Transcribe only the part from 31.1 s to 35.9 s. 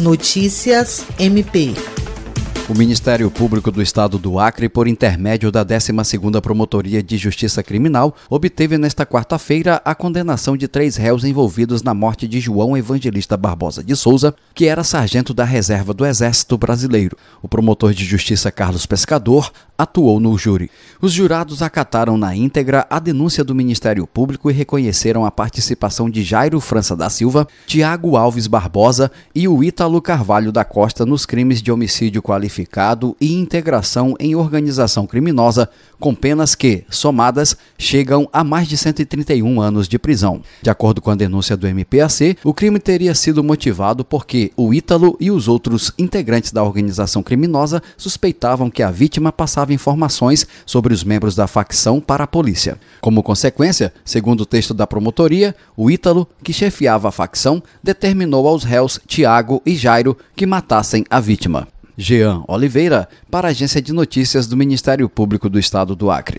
crimes de homicídio qualificado e integração em organização criminosa,